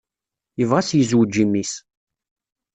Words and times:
Yebɣa 0.59 0.77
ad 0.81 0.85
s-yezweǧ 0.87 1.33
i 1.43 1.45
mmi-s. 1.47 1.73